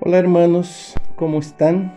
Hola 0.00 0.18
hermanos, 0.18 0.94
¿cómo 1.16 1.40
están? 1.40 1.92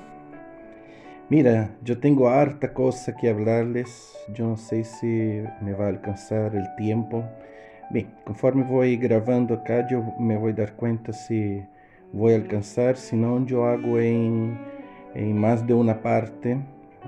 Mira, 1.30 1.70
yo 1.84 2.00
tengo 2.00 2.30
harta 2.30 2.74
cosa 2.74 3.16
que 3.16 3.30
hablarles. 3.30 4.18
Yo 4.34 4.48
no 4.48 4.58
sé 4.58 4.84
si 4.84 5.44
me 5.62 5.74
va 5.74 5.86
a 5.86 5.90
alcanzar 5.90 6.56
el 6.56 6.66
tiempo. 6.78 7.24
Bien, 7.92 8.12
conforme 8.26 8.64
voy 8.64 8.98
grabando 8.98 9.54
acá, 9.54 9.88
yo 9.88 10.04
me 10.18 10.36
voy 10.36 10.52
a 10.54 10.56
dar 10.56 10.74
cuenta 10.74 11.14
si 11.14 11.64
voy 12.12 12.34
a 12.34 12.38
alcanzar. 12.38 12.98
Si 12.98 13.16
no, 13.16 13.46
yo 13.46 13.68
hago 13.68 14.00
en, 14.00 14.58
en 15.14 15.38
más 15.38 15.68
de 15.68 15.76
una 15.76 16.02
parte. 16.02 16.58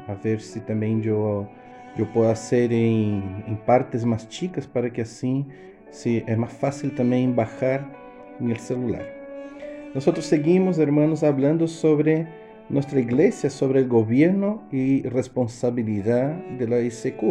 A 0.07 0.13
ver 0.13 0.41
si 0.41 0.59
también 0.59 1.01
yo, 1.01 1.49
yo 1.97 2.05
puedo 2.13 2.29
hacer 2.29 2.71
en, 2.71 3.43
en 3.47 3.57
partes 3.65 4.05
más 4.05 4.29
chicas 4.29 4.67
para 4.67 4.93
que 4.93 5.01
así 5.01 5.43
si 5.89 6.23
es 6.27 6.37
más 6.37 6.53
fácil 6.53 6.93
también 6.93 7.35
bajar 7.35 7.83
en 8.39 8.51
el 8.51 8.59
celular. 8.59 9.22
Nosotros 9.93 10.25
seguimos, 10.25 10.79
hermanos, 10.79 11.21
hablando 11.21 11.67
sobre 11.67 12.27
nuestra 12.67 12.99
iglesia, 12.99 13.51
sobre 13.51 13.81
el 13.81 13.87
gobierno 13.87 14.63
y 14.71 15.03
responsabilidad 15.03 16.33
de 16.57 16.67
la 16.67 16.79
ICQ. 16.79 17.21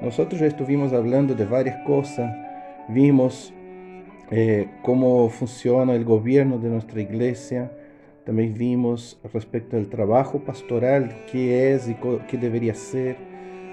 Nosotros 0.00 0.40
ya 0.40 0.46
estuvimos 0.46 0.94
hablando 0.94 1.34
de 1.34 1.44
varias 1.44 1.76
cosas, 1.84 2.34
vimos 2.88 3.52
eh, 4.30 4.68
cómo 4.82 5.28
funciona 5.28 5.94
el 5.94 6.06
gobierno 6.06 6.58
de 6.58 6.70
nuestra 6.70 7.02
iglesia, 7.02 7.70
también 8.24 8.54
vimos 8.54 9.20
respecto 9.34 9.76
al 9.76 9.88
trabajo 9.88 10.38
pastoral, 10.38 11.24
qué 11.30 11.74
es 11.74 11.90
y 11.90 11.96
qué 12.26 12.38
debería 12.38 12.74
ser. 12.74 13.18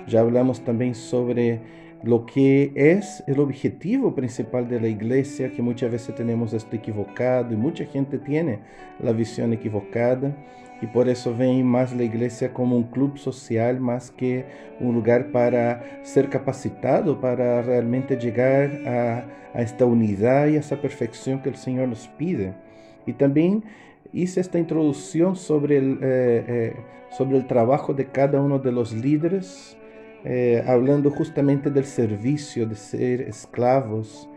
Ya 0.08 0.20
hablamos 0.20 0.60
también 0.66 0.94
sobre 0.94 1.62
lo 2.04 2.26
que 2.26 2.72
es 2.76 3.24
el 3.28 3.40
objetivo 3.40 4.14
principal 4.14 4.68
de 4.68 4.80
la 4.80 4.88
iglesia, 4.88 5.52
que 5.52 5.62
muchas 5.62 5.92
veces 5.92 6.14
tenemos 6.16 6.54
esto 6.54 6.76
equivocado 6.76 7.54
y 7.54 7.58
mucha 7.58 7.86
gente 7.86 8.18
tiene 8.20 8.60
la 9.02 9.14
visión 9.14 9.54
equivocada 9.54 10.36
y 10.82 10.88
por 10.88 11.08
eso 11.08 11.34
ven 11.36 11.66
más 11.66 11.96
la 11.96 12.04
iglesia 12.04 12.54
como 12.54 12.76
un 12.76 12.84
club 12.84 13.18
social 13.18 13.80
más 13.80 14.12
que 14.12 14.46
un 14.82 14.96
lugar 14.96 15.32
para 15.32 16.04
ser 16.04 16.30
capacitado, 16.30 17.22
para 17.22 17.62
realmente 17.62 18.18
llegar 18.18 18.70
a, 18.86 19.26
a 19.54 19.62
esta 19.62 19.86
unidad 19.86 20.48
y 20.48 20.58
a 20.58 20.60
esa 20.60 20.82
perfección 20.82 21.42
que 21.42 21.50
el 21.50 21.56
Señor 21.56 21.88
nos 21.88 22.10
pide. 22.10 22.54
Y 23.06 23.14
también 23.14 23.64
hice 24.12 24.42
esta 24.42 24.60
introducción 24.60 25.38
sobre 25.38 25.78
el, 25.78 26.00
eh, 26.02 26.46
eh, 26.48 26.76
sobre 27.12 27.38
el 27.38 27.48
trabajo 27.48 27.94
de 27.94 28.08
cada 28.08 28.42
uno 28.42 28.60
de 28.60 28.72
los 28.74 28.92
líderes 28.92 29.78
eh, 30.26 30.64
hablando 30.66 31.12
justamente 31.12 31.70
del 31.70 31.86
servicio, 31.86 32.66
de 32.66 32.76
ser 32.76 33.22
esclavos. 33.22 34.30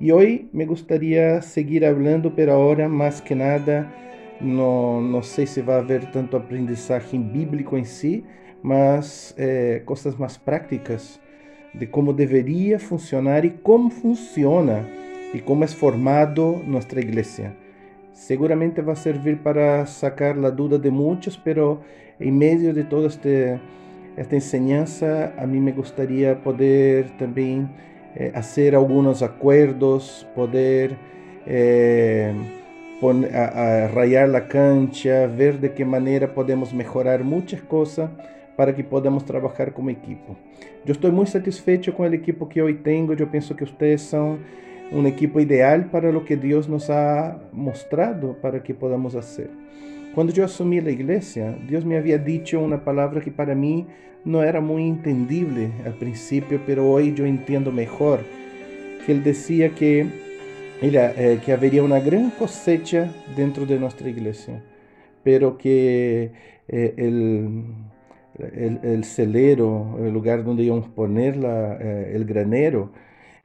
Y 0.00 0.10
hoy 0.10 0.48
me 0.52 0.64
gustaría 0.64 1.42
seguir 1.42 1.84
hablando, 1.84 2.34
pero 2.34 2.52
ahora 2.52 2.88
más 2.88 3.20
que 3.20 3.34
nada, 3.34 3.92
no, 4.40 5.00
no 5.00 5.22
sé 5.22 5.46
si 5.46 5.60
va 5.60 5.76
a 5.76 5.78
haber 5.80 6.10
tanto 6.12 6.36
aprendizaje 6.36 7.18
bíblico 7.18 7.76
en 7.76 7.84
sí, 7.84 8.24
mas 8.62 9.34
eh, 9.38 9.82
cosas 9.84 10.18
más 10.18 10.38
prácticas 10.38 11.20
de 11.74 11.90
cómo 11.90 12.12
debería 12.12 12.78
funcionar 12.78 13.44
y 13.44 13.50
cómo 13.62 13.90
funciona 13.90 14.88
y 15.32 15.40
cómo 15.40 15.64
es 15.64 15.74
formado 15.74 16.60
nuestra 16.66 17.00
iglesia. 17.00 17.54
Seguramente 18.12 18.82
va 18.82 18.94
a 18.94 18.96
servir 18.96 19.42
para 19.42 19.86
sacar 19.86 20.36
la 20.36 20.50
duda 20.50 20.78
de 20.78 20.90
muchos, 20.90 21.38
pero 21.38 21.82
en 22.18 22.38
medio 22.38 22.74
de 22.74 22.84
todo 22.84 23.06
este 23.06 23.60
esta 24.18 24.34
enseñanza, 24.34 25.32
a 25.38 25.46
mí 25.46 25.60
me 25.60 25.72
gustaría 25.72 26.42
poder 26.42 27.16
también 27.18 27.70
eh, 28.16 28.32
hacer 28.34 28.74
algunos 28.74 29.22
acuerdos, 29.22 30.26
poder 30.34 30.96
eh, 31.46 32.34
rayar 33.94 34.28
la 34.28 34.48
cancha, 34.48 35.26
ver 35.26 35.60
de 35.60 35.72
qué 35.72 35.84
manera 35.84 36.34
podemos 36.34 36.74
mejorar 36.74 37.22
muchas 37.22 37.62
cosas 37.62 38.10
para 38.56 38.74
que 38.74 38.82
podamos 38.82 39.24
trabajar 39.24 39.72
como 39.72 39.90
equipo. 39.90 40.36
Yo 40.84 40.92
estoy 40.92 41.12
muy 41.12 41.26
satisfecho 41.26 41.94
con 41.94 42.06
el 42.06 42.14
equipo 42.14 42.48
que 42.48 42.60
hoy 42.60 42.74
tengo, 42.74 43.14
yo 43.14 43.30
pienso 43.30 43.54
que 43.54 43.62
ustedes 43.62 44.02
son 44.02 44.40
un 44.90 45.06
equipo 45.06 45.38
ideal 45.38 45.90
para 45.90 46.10
lo 46.10 46.24
que 46.24 46.36
Dios 46.36 46.68
nos 46.68 46.90
ha 46.90 47.38
mostrado 47.52 48.36
para 48.40 48.62
que 48.64 48.74
podamos 48.74 49.14
hacer. 49.14 49.50
Cuando 50.18 50.32
yo 50.32 50.44
asumí 50.44 50.80
la 50.80 50.90
iglesia, 50.90 51.56
Dios 51.68 51.84
me 51.84 51.96
había 51.96 52.18
dicho 52.18 52.58
una 52.58 52.82
palabra 52.82 53.20
que 53.20 53.30
para 53.30 53.54
mí 53.54 53.86
no 54.24 54.42
era 54.42 54.60
muy 54.60 54.88
entendible 54.88 55.70
al 55.86 55.94
principio, 55.94 56.60
pero 56.66 56.90
hoy 56.90 57.14
yo 57.14 57.24
entiendo 57.24 57.70
mejor. 57.70 58.24
Que 59.06 59.12
Él 59.12 59.22
decía 59.22 59.76
que, 59.76 60.08
era, 60.82 61.12
eh, 61.16 61.38
que 61.44 61.52
habría 61.52 61.84
una 61.84 62.00
gran 62.00 62.30
cosecha 62.30 63.14
dentro 63.36 63.64
de 63.64 63.78
nuestra 63.78 64.08
iglesia, 64.08 64.60
pero 65.22 65.56
que 65.56 66.32
eh, 66.66 66.94
el, 66.96 67.66
el, 68.82 69.04
celero, 69.04 70.00
el 70.04 70.12
lugar 70.12 70.42
donde 70.42 70.64
íbamos 70.64 70.86
a 70.86 70.94
poner 70.96 71.36
la, 71.36 71.78
eh, 71.80 72.10
el 72.16 72.24
granero, 72.24 72.90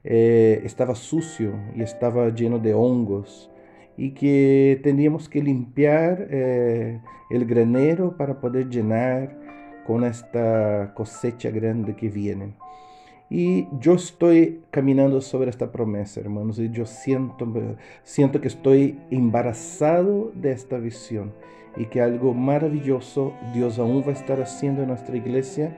estaba 0.04 0.96
sucio 0.96 1.54
y 1.76 1.84
estaba 1.84 2.30
lleno 2.30 2.58
de 2.58 2.74
hongos 2.74 3.53
y 3.98 4.12
que 4.12 4.80
teníamos 4.84 5.30
que 5.30 5.42
limpiar 5.42 6.28
eh, 6.30 7.00
el 7.30 7.46
granero 7.46 8.18
para 8.18 8.40
poder 8.40 8.70
llenar 8.70 9.38
con 9.86 10.04
esta 10.04 10.94
cosecha 10.96 11.50
grande 11.52 11.96
que 11.96 12.10
viene. 12.10 12.54
Y 13.30 13.68
yo 13.80 13.96
estoy 13.96 14.62
caminando 14.70 15.20
sobre 15.22 15.50
esta 15.50 15.72
promesa, 15.72 16.20
hermanos, 16.20 16.60
y 16.60 16.70
yo 16.70 16.86
siento, 16.86 17.48
siento 18.04 18.40
que 18.40 18.48
estoy 18.48 19.00
embarazado 19.10 20.32
de 20.36 20.52
esta 20.52 20.78
visión 20.78 21.34
y 21.76 21.86
que 21.86 22.02
algo 22.02 22.34
maravilloso 22.34 23.34
Dios 23.54 23.80
aún 23.80 24.04
va 24.04 24.10
a 24.10 24.14
estar 24.14 24.40
haciendo 24.40 24.84
en 24.84 24.90
nuestra 24.90 25.18
iglesia 25.18 25.76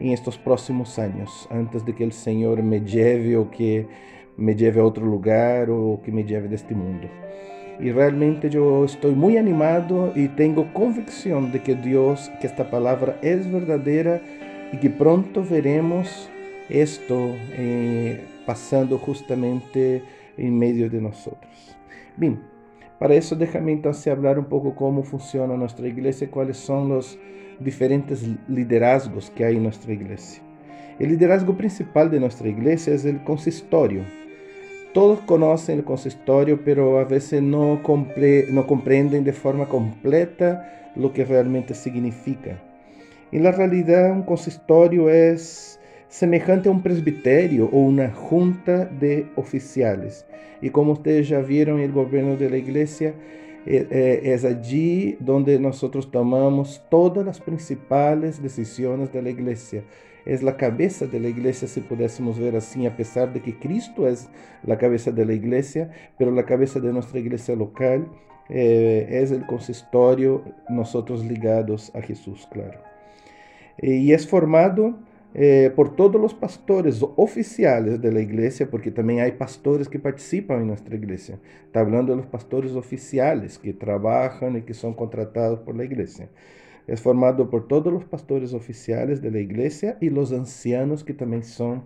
en 0.00 0.08
estos 0.08 0.36
próximos 0.36 0.98
años, 0.98 1.46
antes 1.50 1.84
de 1.84 1.94
que 1.94 2.04
el 2.04 2.12
Señor 2.12 2.62
me 2.62 2.80
lleve 2.80 3.36
o 3.36 3.50
que 3.50 3.86
me 4.36 4.54
lleve 4.54 4.80
a 4.80 4.84
otro 4.84 5.06
lugar 5.06 5.70
o 5.70 6.00
que 6.04 6.12
me 6.12 6.24
lleve 6.24 6.48
de 6.48 6.56
este 6.56 6.74
mundo. 6.74 7.08
Y 7.78 7.90
realmente 7.90 8.48
yo 8.48 8.84
estoy 8.84 9.14
muy 9.14 9.36
animado 9.36 10.12
y 10.14 10.28
tengo 10.28 10.72
convicción 10.72 11.52
de 11.52 11.62
que 11.62 11.74
Dios, 11.74 12.30
que 12.40 12.46
esta 12.46 12.70
palabra 12.70 13.18
es 13.22 13.50
verdadera 13.50 14.20
y 14.72 14.78
que 14.78 14.88
pronto 14.88 15.44
veremos 15.44 16.30
esto 16.70 17.34
eh, 17.52 18.24
pasando 18.46 18.98
justamente 18.98 20.02
en 20.38 20.58
medio 20.58 20.88
de 20.88 21.00
nosotros. 21.00 21.76
Bien, 22.16 22.40
para 22.98 23.14
eso 23.14 23.36
déjame 23.36 23.72
entonces 23.72 24.06
hablar 24.08 24.38
un 24.38 24.46
poco 24.46 24.74
cómo 24.74 25.02
funciona 25.02 25.54
nuestra 25.56 25.86
iglesia, 25.86 26.30
cuáles 26.30 26.56
son 26.56 26.88
los 26.88 27.18
diferentes 27.60 28.26
liderazgos 28.48 29.30
que 29.30 29.44
hay 29.44 29.56
en 29.56 29.64
nuestra 29.64 29.92
iglesia. 29.92 30.42
El 30.98 31.10
liderazgo 31.10 31.56
principal 31.58 32.10
de 32.10 32.20
nuestra 32.20 32.48
iglesia 32.48 32.94
es 32.94 33.04
el 33.04 33.22
consistorio 33.22 34.02
todos 34.96 35.20
conocen 35.26 35.80
el 35.80 35.84
consistorio, 35.84 36.64
pero 36.64 36.98
a 36.98 37.04
veces 37.04 37.42
no, 37.42 37.82
no 38.48 38.66
comprenden 38.66 39.24
de 39.24 39.34
forma 39.34 39.68
completa 39.68 40.90
lo 40.96 41.12
que 41.12 41.22
realmente 41.22 41.74
significa. 41.74 42.58
En 43.30 43.42
la 43.42 43.52
realidad, 43.52 44.10
un 44.10 44.22
consistorio 44.22 45.10
es 45.10 45.78
semejante 46.08 46.70
a 46.70 46.72
un 46.72 46.82
presbiterio 46.82 47.68
o 47.70 47.80
una 47.80 48.10
junta 48.10 48.86
de 48.86 49.26
oficiales. 49.36 50.24
Y 50.62 50.70
como 50.70 50.92
ustedes 50.92 51.28
ya 51.28 51.40
vieron, 51.40 51.80
el 51.80 51.92
gobierno 51.92 52.36
de 52.36 52.48
la 52.48 52.56
iglesia 52.56 53.12
eh, 53.66 53.86
eh, 53.90 54.20
es 54.24 54.46
allí 54.46 55.18
donde 55.20 55.60
nosotros 55.60 56.10
tomamos 56.10 56.82
todas 56.88 57.22
las 57.22 57.38
principales 57.38 58.42
decisiones 58.42 59.12
de 59.12 59.20
la 59.20 59.28
iglesia 59.28 59.82
é 60.26 60.34
a 60.34 60.52
cabeça 60.52 61.06
da 61.06 61.16
igreja, 61.18 61.66
se 61.68 61.80
pudéssemos 61.80 62.36
ver 62.36 62.56
assim, 62.56 62.86
apesar 62.86 63.26
de 63.26 63.38
que 63.38 63.52
Cristo 63.52 64.04
é 64.04 64.14
a 64.72 64.76
cabeça 64.76 65.12
da 65.12 65.22
igreja, 65.32 65.88
pero 66.18 66.36
a 66.36 66.42
cabeça 66.42 66.80
de 66.80 66.90
nossa 66.90 67.16
igreja 67.16 67.54
local 67.54 68.00
eh, 68.50 69.06
é 69.08 69.34
o 69.34 69.46
consistorio 69.46 70.42
nós 70.68 70.92
ligados 71.22 71.92
a 71.94 72.00
Jesus, 72.00 72.44
claro. 72.52 72.78
Eh, 73.80 73.98
e 74.06 74.12
é 74.12 74.18
formado 74.18 74.96
eh, 75.34 75.70
por 75.70 75.90
todos 75.90 76.20
os 76.22 76.32
pastores 76.32 77.02
oficiais 77.16 77.98
da 77.98 78.08
igreja, 78.20 78.66
porque 78.66 78.90
também 78.90 79.20
há 79.22 79.30
pastores 79.30 79.86
que 79.86 79.98
participam 79.98 80.60
em 80.60 80.66
nossa 80.66 80.92
igreja. 80.92 81.38
Está 81.66 81.84
falando 81.84 82.16
dos 82.16 82.26
pastores 82.26 82.74
oficiais 82.74 83.56
que 83.56 83.72
trabalham 83.72 84.56
e 84.56 84.62
que 84.62 84.74
são 84.74 84.92
contratados 84.92 85.60
por 85.60 85.76
la 85.76 85.84
igreja. 85.84 86.28
Es 86.86 87.00
formado 87.00 87.50
por 87.50 87.66
todos 87.66 87.92
los 87.92 88.04
pastores 88.04 88.54
oficiales 88.54 89.20
de 89.20 89.30
la 89.30 89.40
iglesia 89.40 89.98
y 90.00 90.10
los 90.10 90.32
ancianos 90.32 91.02
que 91.02 91.14
también 91.14 91.42
son 91.42 91.84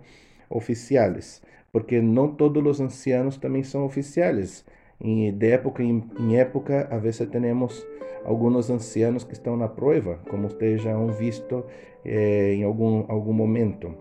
oficiales, 0.49 1.41
porque 1.71 2.01
no 2.01 2.35
todos 2.35 2.63
los 2.63 2.81
ancianos 2.81 3.39
también 3.39 3.65
son 3.65 3.83
oficiales. 3.83 4.65
Y 4.99 5.31
de 5.31 5.53
época 5.53 5.81
en, 5.81 6.11
época 6.31 6.87
a 6.91 6.99
veces 6.99 7.31
tenemos 7.31 7.87
algunos 8.25 8.69
ancianos 8.69 9.25
que 9.25 9.33
están 9.33 9.63
a 9.63 9.73
prueba, 9.73 10.21
como 10.29 10.47
ustedes 10.47 10.83
ya 10.83 10.91
han 10.91 11.17
visto 11.17 11.65
eh, 12.05 12.55
en 12.57 12.65
algún, 12.65 13.05
algún 13.09 13.35
momento. 13.35 13.95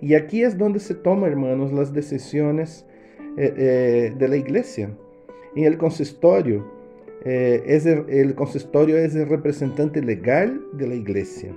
Y 0.00 0.14
aquí 0.14 0.42
es 0.42 0.56
donde 0.56 0.80
se 0.80 0.94
toman, 0.94 1.30
hermanos, 1.30 1.72
las 1.72 1.92
decisiones 1.92 2.86
eh, 3.36 3.54
eh, 3.56 4.14
de 4.18 4.28
la 4.28 4.36
iglesia. 4.36 4.90
En 5.54 5.64
el 5.64 5.78
consistorio, 5.78 6.81
eh, 7.24 7.62
es 7.66 7.86
el, 7.86 8.34
consistorio 8.34 8.98
es 8.98 9.14
el 9.14 9.28
representante 9.28 10.02
legal 10.02 10.60
de 10.72 10.88
la 10.88 10.94
iglesia. 10.94 11.54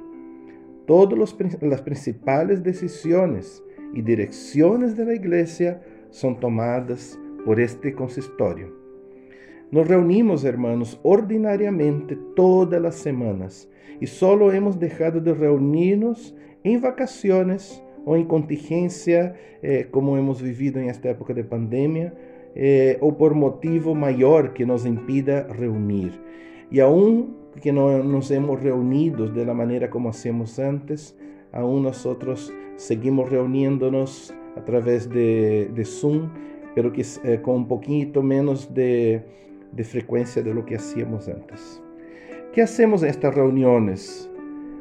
Todas 0.86 1.18
las 1.62 1.82
principales 1.82 2.64
decisiones 2.64 3.64
y 3.94 4.02
direcciones 4.02 4.96
de 4.96 5.06
la 5.06 5.16
iglesia 5.16 5.82
son 6.12 6.40
tomadas 6.40 7.20
por 7.44 7.60
este 7.60 7.94
consistorio. 7.94 8.72
Nos 9.72 9.88
reunimos, 9.88 10.44
hermanos, 10.44 11.00
ordinariamente 11.02 12.16
todas 12.36 12.80
las 12.80 12.96
semanas 12.96 13.68
y 14.00 14.06
solo 14.06 14.52
hemos 14.52 14.80
dejado 14.80 15.20
de 15.20 15.34
reunirnos 15.34 16.36
en 16.64 16.82
vacaciones 16.82 17.82
o 18.06 18.16
en 18.16 18.26
contingencia, 18.26 19.36
eh, 19.64 19.88
como 19.90 20.18
hemos 20.18 20.44
vivido 20.44 20.80
en 20.80 20.90
esta 20.90 21.10
época 21.10 21.34
de 21.34 21.44
pandemia, 21.44 22.14
eh, 22.56 22.98
o 23.02 23.18
por 23.18 23.36
motivo 23.36 23.94
mayor 23.96 24.54
que 24.54 24.66
nos 24.66 24.86
impida 24.86 25.44
reunir. 25.48 26.14
Y 26.72 26.80
aún 26.80 27.36
que 27.62 27.72
no 27.72 28.04
nos 28.04 28.32
hemos 28.32 28.62
reunido 28.62 29.28
de 29.28 29.46
la 29.46 29.54
manera 29.54 29.90
como 29.90 30.10
hacemos 30.10 30.58
antes, 30.58 31.18
aún 31.52 31.84
nosotros 31.84 32.54
seguimos 32.76 33.30
reuniéndonos 33.30 34.34
a 34.56 34.64
través 34.64 35.10
de, 35.10 35.84
Zoom, 35.86 36.30
pero 36.74 36.92
que 36.92 37.06
eh, 37.24 37.42
con 37.42 37.56
un 37.56 37.68
poquito 37.68 38.24
menos 38.24 38.74
de, 38.74 39.24
de 39.72 39.84
frecuencia 39.84 40.42
de 40.42 40.54
lo 40.54 40.66
que 40.66 40.76
hacíamos 40.76 41.28
antes. 41.28 41.82
¿Qué 42.54 42.62
hacemos 42.62 43.04
en 43.04 43.10
estas 43.10 43.36
reuniones? 43.36 44.30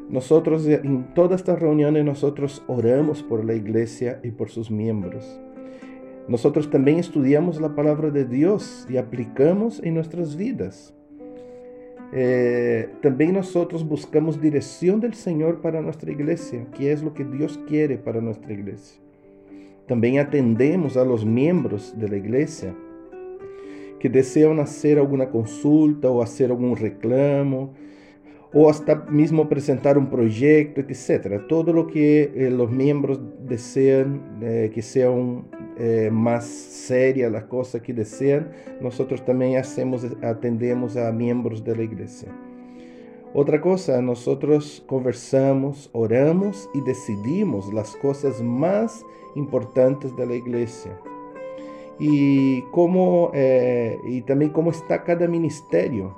Nosotros 0.09 0.67
en 0.67 1.13
todas 1.13 1.41
estas 1.41 1.59
reuniones 1.59 2.05
nosotros 2.05 2.63
oramos 2.67 3.23
por 3.23 3.43
la 3.43 3.53
iglesia 3.53 4.19
y 4.23 4.31
por 4.31 4.49
sus 4.49 4.69
miembros. 4.69 5.41
Nosotros 6.27 6.69
también 6.71 6.97
estudiamos 6.97 7.61
la 7.61 7.75
palabra 7.75 8.09
de 8.09 8.25
Dios 8.25 8.87
y 8.89 8.97
aplicamos 8.97 9.79
en 9.83 9.93
nuestras 9.93 10.35
vidas. 10.35 10.95
Eh, 12.13 12.89
también 13.01 13.33
nosotros 13.33 13.87
buscamos 13.87 14.41
dirección 14.41 14.99
del 14.99 15.13
Señor 15.13 15.61
para 15.61 15.81
nuestra 15.81 16.11
iglesia, 16.11 16.65
que 16.71 16.91
es 16.91 17.03
lo 17.03 17.13
que 17.13 17.25
Dios 17.25 17.59
quiere 17.67 17.97
para 17.97 18.21
nuestra 18.21 18.53
iglesia. 18.53 18.99
También 19.87 20.17
atendemos 20.17 20.97
a 20.97 21.05
los 21.05 21.25
miembros 21.25 21.93
de 21.97 22.09
la 22.09 22.17
iglesia 22.17 22.75
que 23.99 24.09
desean 24.09 24.59
hacer 24.59 24.97
alguna 24.97 25.29
consulta 25.29 26.09
o 26.09 26.23
hacer 26.23 26.49
algún 26.49 26.75
reclamo 26.75 27.73
o 28.53 28.69
hasta 28.69 28.95
mismo 29.09 29.49
presentar 29.49 29.97
un 29.97 30.09
proyecto, 30.09 30.79
etc. 30.79 31.41
Todo 31.47 31.73
lo 31.73 31.87
que 31.87 32.31
eh, 32.35 32.49
los 32.49 32.71
miembros 32.71 33.19
desean 33.45 34.39
eh, 34.41 34.71
que 34.73 34.81
sea 34.81 35.11
eh, 35.77 36.09
más 36.11 36.45
seria 36.45 37.29
la 37.29 37.47
que 37.83 37.93
desean, 37.93 38.51
nosotros 38.81 39.23
también 39.23 39.57
hacemos, 39.57 40.05
atendemos 40.21 40.97
a 40.97 41.11
miembros 41.11 41.63
de 41.63 41.75
la 41.75 41.83
iglesia. 41.83 42.29
Outra 43.35 43.59
coisa, 43.59 44.01
nós 44.01 44.25
conversamos, 44.87 45.89
oramos 45.91 46.69
e 46.73 46.79
decidimos 46.79 47.69
as 47.75 47.93
coisas 47.95 48.39
mais 48.39 49.03
importantes 49.35 50.13
da 50.13 50.23
igreja. 50.23 50.97
E 51.99 52.63
como 52.71 53.31
eh, 53.33 53.99
e 54.05 54.21
também 54.21 54.47
como 54.47 54.69
está 54.69 54.97
cada 54.97 55.27
ministério. 55.27 56.15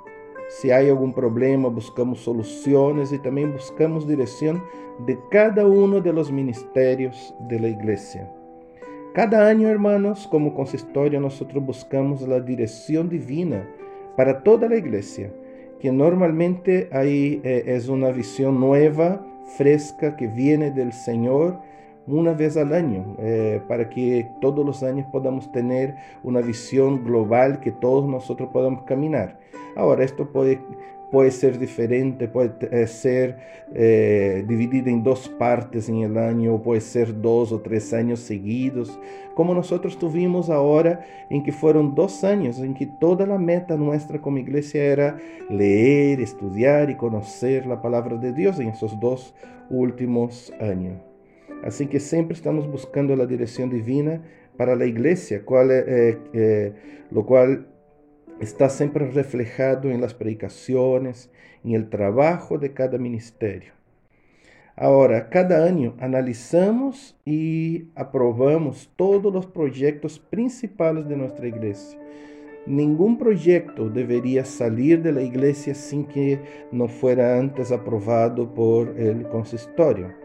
Se 0.48 0.70
há 0.70 0.78
algum 0.88 1.10
problema, 1.10 1.68
buscamos 1.68 2.20
soluções 2.20 3.10
e 3.10 3.18
também 3.18 3.50
buscamos 3.50 4.06
direção 4.06 4.62
de 5.00 5.16
cada 5.28 5.66
um 5.68 6.00
dos 6.00 6.30
ministérios 6.30 7.34
da 7.40 7.56
igreja. 7.68 8.37
Cada 9.14 9.48
año, 9.48 9.68
hermanos, 9.68 10.28
como 10.28 10.54
consistorio, 10.54 11.18
nosotros 11.20 11.64
buscamos 11.64 12.22
la 12.28 12.40
dirección 12.40 13.08
divina 13.08 13.66
para 14.16 14.42
toda 14.42 14.68
la 14.68 14.76
iglesia, 14.76 15.32
que 15.80 15.90
normalmente 15.90 16.88
ahí 16.92 17.40
eh, 17.42 17.64
es 17.66 17.88
una 17.88 18.10
visión 18.10 18.60
nueva, 18.60 19.24
fresca, 19.56 20.14
que 20.16 20.26
viene 20.26 20.70
del 20.70 20.92
Señor 20.92 21.58
una 22.06 22.32
vez 22.32 22.56
al 22.56 22.72
año, 22.72 23.16
eh, 23.18 23.60
para 23.66 23.88
que 23.88 24.30
todos 24.40 24.64
los 24.64 24.82
años 24.82 25.06
podamos 25.10 25.50
tener 25.52 25.94
una 26.22 26.40
visión 26.40 27.04
global 27.04 27.60
que 27.60 27.72
todos 27.72 28.08
nosotros 28.08 28.50
podamos 28.52 28.82
caminar. 28.82 29.38
Ahora, 29.76 30.04
esto 30.04 30.30
puede, 30.32 30.60
puede 31.10 31.30
ser 31.30 31.58
diferente, 31.58 32.28
puede 32.28 32.52
eh, 32.70 32.86
ser 32.86 33.36
eh, 33.74 34.44
dividido 34.46 34.88
en 34.88 35.02
dos 35.02 35.28
partes 35.28 35.88
en 35.88 35.98
el 35.98 36.18
año, 36.18 36.62
puede 36.62 36.80
ser 36.80 37.20
dos 37.20 37.52
o 37.52 37.60
tres 37.60 37.92
años 37.92 38.20
seguidos, 38.20 38.98
como 39.34 39.54
nosotros 39.54 39.98
tuvimos 39.98 40.50
ahora, 40.50 41.04
en 41.30 41.42
que 41.42 41.52
fueron 41.52 41.94
dos 41.94 42.24
años 42.24 42.58
en 42.58 42.74
que 42.74 42.86
toda 43.00 43.26
la 43.26 43.38
meta 43.38 43.76
nuestra 43.76 44.20
como 44.20 44.38
iglesia 44.38 44.84
era 44.84 45.18
leer, 45.48 46.20
estudiar 46.20 46.90
y 46.90 46.96
conocer 46.96 47.66
la 47.66 47.80
palabra 47.80 48.16
de 48.16 48.32
Dios 48.32 48.58
en 48.58 48.68
esos 48.68 48.98
dos 49.00 49.34
últimos 49.70 50.52
años. 50.60 51.00
Así 51.62 51.86
que 51.86 52.00
siempre 52.00 52.34
estamos 52.34 52.70
buscando 52.70 53.16
la 53.16 53.26
dirección 53.26 53.70
divina 53.70 54.22
para 54.56 54.76
la 54.76 54.86
iglesia, 54.86 55.44
cual, 55.44 55.70
eh, 55.70 56.18
eh, 56.32 56.72
lo 57.10 57.24
cual 57.24 57.66
está 58.40 58.68
siempre 58.68 59.10
reflejado 59.10 59.90
en 59.90 60.00
las 60.00 60.14
predicaciones, 60.14 61.30
en 61.64 61.72
el 61.72 61.88
trabajo 61.88 62.58
de 62.58 62.72
cada 62.72 62.98
ministerio. 62.98 63.72
Ahora, 64.76 65.28
cada 65.28 65.64
año 65.64 65.96
analizamos 65.98 67.16
y 67.24 67.88
aprobamos 67.96 68.88
todos 68.94 69.32
los 69.32 69.46
proyectos 69.46 70.20
principales 70.20 71.08
de 71.08 71.16
nuestra 71.16 71.48
iglesia. 71.48 71.98
Ningún 72.64 73.18
proyecto 73.18 73.88
debería 73.88 74.44
salir 74.44 75.02
de 75.02 75.10
la 75.10 75.22
iglesia 75.22 75.74
sin 75.74 76.04
que 76.04 76.38
no 76.70 76.86
fuera 76.86 77.38
antes 77.38 77.72
aprobado 77.72 78.54
por 78.54 78.96
el 79.00 79.26
consistorio. 79.28 80.17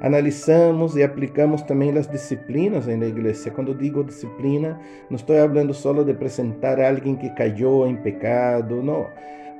Analizamos 0.00 0.96
y 0.96 1.02
aplicamos 1.02 1.66
también 1.66 1.94
las 1.94 2.10
disciplinas 2.10 2.88
en 2.88 3.00
la 3.00 3.06
iglesia. 3.06 3.52
Cuando 3.52 3.74
digo 3.74 4.02
disciplina, 4.02 4.80
no 5.10 5.16
estoy 5.16 5.38
hablando 5.38 5.74
solo 5.74 6.04
de 6.04 6.14
presentar 6.14 6.80
a 6.80 6.88
alguien 6.88 7.18
que 7.18 7.32
cayó 7.34 7.86
en 7.86 8.02
pecado, 8.02 8.82
no. 8.82 9.06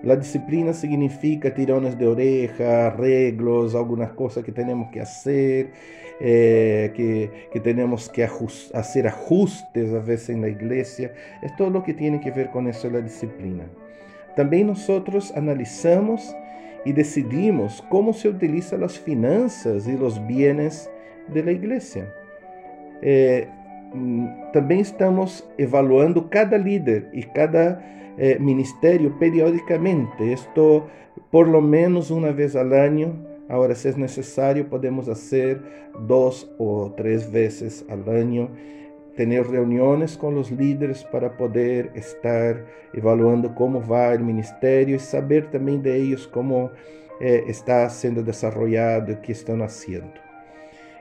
La 0.03 0.17
disciplina 0.17 0.73
significa 0.73 1.55
tirones 1.55 1.97
de 1.97 2.09
oreja, 2.09 2.89
arreglos, 2.89 3.77
algunas 3.77 4.11
cosas 4.13 4.43
que 4.43 4.51
tenemos 4.51 4.91
que 4.91 5.01
hacer, 5.01 5.71
eh, 6.19 6.93
que, 6.97 7.49
que, 7.53 7.61
tenemos 7.61 8.09
que 8.09 8.25
hacer 8.25 9.07
ajustes 9.07 9.95
a 9.95 10.01
veces 10.01 10.31
en 10.31 10.43
la. 10.43 10.49
Es 10.49 11.57
todo 11.57 11.71
lo 11.71 11.85
que 11.85 11.95
tiene 11.95 12.21
que 12.21 12.33
ver 12.33 12.51
con 12.51 12.67
eso, 12.67 12.91
la 12.91 13.01
disciplina. 13.01 13.65
También 14.35 14.67
nosotros 14.67 15.33
analizamos 15.37 16.35
e 16.85 16.93
decidimos 16.93 17.81
como 17.89 18.13
se 18.13 18.29
utiliza 18.29 18.77
as 18.85 18.97
finanças 18.97 19.87
e 19.87 19.95
os 19.95 20.19
bienes 20.19 20.91
de 21.29 21.43
la. 21.43 21.79
Eh, 23.03 23.47
também 24.53 24.81
estamos 24.81 25.47
evaluando 25.59 26.23
cada 26.23 26.57
líder 26.57 27.09
e 27.13 27.23
cada 27.23 27.83
eh, 28.19 28.39
ministério 28.39 29.11
periodicamente. 29.19 30.33
Isto, 30.33 30.85
por 31.31 31.47
lo 31.49 31.61
menos 31.61 32.11
uma 32.11 32.33
vez 32.33 32.57
ao 32.57 32.73
ano. 32.73 33.27
Agora, 33.49 33.75
se 33.75 33.89
é 33.89 33.93
necessário, 33.93 34.65
podemos 34.65 35.07
fazer 35.07 35.61
duas 36.07 36.49
ou 36.59 36.91
três 36.91 37.25
vezes 37.25 37.85
ao 37.89 38.11
ano 38.11 38.51
tener 39.17 39.47
reuniones 39.47 40.17
con 40.17 40.35
los 40.35 40.51
líderes 40.51 41.05
para 41.05 41.37
poder 41.37 41.91
estar 41.95 42.65
evaluando 42.95 43.55
cómo 43.55 43.87
va 43.87 44.13
el 44.13 44.21
ministerio 44.21 44.97
y 44.97 44.99
saber 44.99 45.51
también 45.51 45.83
de 45.83 45.97
ellos 45.97 46.27
cómo 46.27 46.71
eh, 47.21 47.45
está 47.47 47.89
siendo 47.91 48.23
desarrollado 48.23 49.13
y 49.13 49.17
qué 49.17 49.33
están 49.33 49.63
haciendo. 49.63 50.15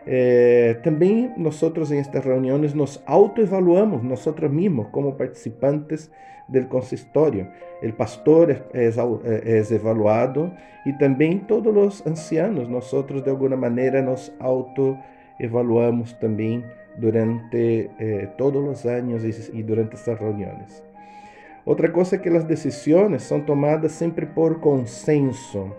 Eh, 0.06 0.80
también 0.84 1.34
nosotros 1.38 1.92
en 1.92 2.00
estas 2.00 2.26
reuniones 2.26 2.76
nos 2.76 3.04
autoevaluamos 3.06 4.04
nosotros 4.04 4.52
mismos 4.52 4.88
como 4.88 5.16
participantes 5.16 6.12
del 6.48 6.68
consistorio. 6.68 7.48
El 7.82 7.94
pastor 7.94 8.68
es, 8.74 8.98
es, 8.98 9.72
evaluado 9.72 10.52
y 10.86 10.98
también 10.98 11.48
todos 11.48 11.74
los 11.74 12.06
ancianos, 12.06 12.68
nosotros 12.68 13.24
de 13.24 13.32
alguna 13.32 13.56
manera 13.56 14.02
nos 14.02 14.34
autoevaluamos 14.40 16.20
también 16.20 16.66
durante 16.98 17.90
eh, 18.00 18.30
todos 18.38 18.64
los 18.64 18.86
años 18.86 19.24
y, 19.24 19.64
durante 19.64 19.96
estas 19.96 20.20
reuniones. 20.20 20.84
Otra 21.66 21.92
cosa 21.92 22.18
es 22.18 22.22
que 22.22 22.32
las 22.32 22.48
decisiones 22.48 23.24
son 23.24 23.46
tomadas 23.46 23.92
siempre 23.92 24.26
por 24.26 24.60
consenso, 24.62 25.76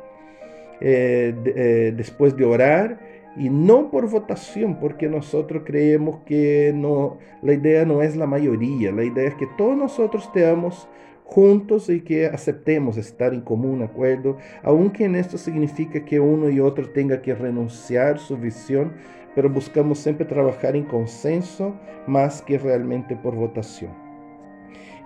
eh, 0.80 1.34
eh, 1.44 1.92
después 1.96 2.36
de 2.36 2.44
orar 2.44 2.98
y 3.36 3.48
no 3.48 3.90
por 3.90 4.08
votación, 4.08 4.78
porque 4.78 5.08
nosotros 5.08 5.62
creemos 5.64 6.20
que 6.24 6.72
no, 6.74 7.18
la 7.42 7.54
idea 7.54 7.84
no 7.84 8.02
es 8.02 8.16
la 8.16 8.26
mayoría, 8.26 8.92
la 8.92 9.04
idea 9.04 9.28
es 9.28 9.34
que 9.34 9.48
todos 9.56 9.76
nosotros 9.76 10.24
estemos 10.24 10.88
juntos 11.24 11.88
y 11.88 12.02
que 12.02 12.26
aceptemos 12.26 12.98
estar 12.98 13.32
en 13.32 13.40
común 13.40 13.82
acuerdo, 13.82 14.36
aunque 14.62 15.06
en 15.06 15.16
esto 15.16 15.38
significa 15.38 16.04
que 16.04 16.20
uno 16.20 16.50
y 16.50 16.60
otro 16.60 16.90
tenga 16.90 17.22
que 17.22 17.34
renunciar 17.34 18.18
su 18.18 18.36
visión, 18.36 18.92
pero 19.34 19.50
buscamos 19.50 19.98
siempre 19.98 20.24
trabajar 20.24 20.76
en 20.76 20.84
consenso 20.84 21.74
más 22.06 22.42
que 22.42 22.58
realmente 22.58 23.16
por 23.16 23.34
votación. 23.34 23.92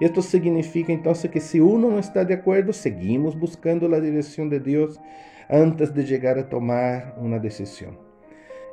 Esto 0.00 0.20
significa 0.20 0.92
entonces 0.92 1.30
que 1.30 1.40
si 1.40 1.58
uno 1.58 1.90
no 1.90 1.98
está 1.98 2.24
de 2.24 2.34
acuerdo, 2.34 2.72
seguimos 2.72 3.38
buscando 3.38 3.88
la 3.88 4.00
dirección 4.00 4.50
de 4.50 4.60
Dios 4.60 5.00
antes 5.48 5.94
de 5.94 6.04
llegar 6.04 6.38
a 6.38 6.48
tomar 6.48 7.14
una 7.18 7.38
decisión. 7.38 7.98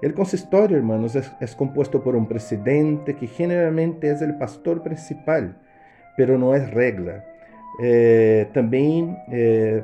El 0.01 0.13
consistorio, 0.13 0.75
hermanos, 0.75 1.15
es, 1.15 1.55
compuesto 1.55 2.03
por 2.03 2.17
un 2.17 2.27
presidente 2.27 3.15
que 3.15 3.25
generalmente 3.25 4.11
es 4.11 4.21
el 4.21 4.37
pastor 4.37 4.83
principal, 4.83 5.57
pero 6.17 6.37
no 6.37 6.55
es 6.55 6.69
regla. 6.71 7.23
Eh, 7.81 8.49
también 8.53 9.17
eh, 9.31 9.83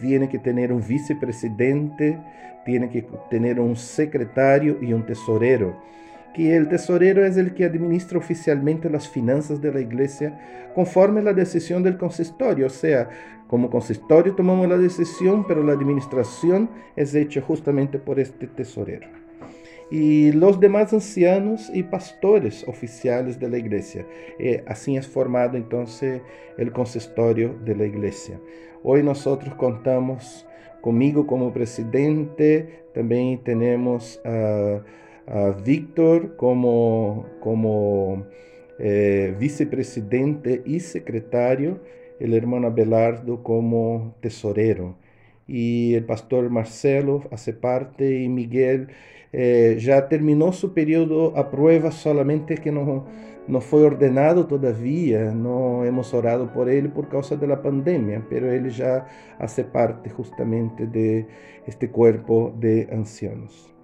tiene 0.00 0.28
que 0.28 0.38
tener 0.38 0.72
un 0.72 0.86
vicepresidente, 0.86 2.18
tiene 2.64 2.90
que 2.90 3.06
tener 3.30 3.60
un 3.60 3.76
secretario 3.76 4.78
y 4.80 4.92
un 4.92 5.06
tesorero 5.06 5.90
que 6.34 6.56
el 6.56 6.68
tesorero 6.68 7.24
es 7.24 7.36
el 7.36 7.54
que 7.54 7.64
administra 7.64 8.18
oficialmente 8.18 8.88
las 8.88 9.08
finanzas 9.08 9.60
de 9.60 9.72
la 9.72 9.80
iglesia 9.80 10.38
conforme 10.74 11.22
la 11.22 11.32
decisión 11.32 11.82
del 11.82 11.98
consistorio. 11.98 12.66
O 12.66 12.70
sea, 12.70 13.08
como 13.46 13.70
consistorio 13.70 14.34
tomamos 14.34 14.68
la 14.68 14.78
decisión, 14.78 15.44
pero 15.46 15.64
la 15.64 15.72
administración 15.72 16.70
es 16.94 17.14
hecha 17.14 17.40
justamente 17.40 17.98
por 17.98 18.20
este 18.20 18.46
tesorero. 18.46 19.08
Y 19.90 20.32
los 20.32 20.60
demás 20.60 20.92
ancianos 20.92 21.70
y 21.74 21.82
pastores 21.82 22.66
oficiales 22.68 23.40
de 23.40 23.48
la 23.48 23.58
iglesia. 23.58 24.06
Eh, 24.38 24.62
así 24.66 24.96
es 24.96 25.06
formado 25.06 25.56
entonces 25.56 26.22
el 26.58 26.72
consistorio 26.72 27.56
de 27.64 27.74
la 27.74 27.86
iglesia. 27.86 28.40
Hoy 28.82 29.02
nosotros 29.02 29.54
contamos 29.54 30.46
conmigo 30.80 31.26
como 31.26 31.52
presidente, 31.52 32.84
también 32.94 33.42
tenemos 33.42 34.20
a 34.24 34.80
a 35.30 35.54
como, 36.36 37.26
como 37.40 38.26
eh, 38.78 39.34
vicepresidente 39.38 40.62
y 40.66 40.80
secretario, 40.80 41.80
el 42.18 42.34
hermano 42.34 42.66
Abelardo 42.66 43.42
como 43.42 44.16
tesorero. 44.20 44.96
Y 45.52 45.94
el 45.96 46.04
pastor 46.04 46.48
Marcelo 46.48 47.24
hace 47.32 47.52
parte 47.52 48.22
y 48.22 48.28
Miguel 48.28 48.86
eh, 49.32 49.78
ya 49.80 50.08
terminó 50.08 50.52
su 50.52 50.72
periodo 50.72 51.36
a 51.36 51.50
prueba, 51.50 51.90
solamente 51.90 52.54
que 52.54 52.70
no, 52.70 53.04
no 53.48 53.60
fue 53.60 53.82
ordenado 53.82 54.46
todavía, 54.46 55.32
no 55.32 55.84
hemos 55.84 56.14
orado 56.14 56.52
por 56.52 56.68
él 56.68 56.90
por 56.90 57.08
causa 57.08 57.34
de 57.34 57.48
la 57.48 57.60
pandemia, 57.60 58.24
pero 58.30 58.52
él 58.52 58.70
ya 58.70 59.06
hace 59.40 59.64
parte 59.64 60.08
justamente 60.08 60.86
de 60.86 61.26
este 61.66 61.90
cuerpo 61.90 62.54
de 62.60 62.88
ancianos. 62.92 63.74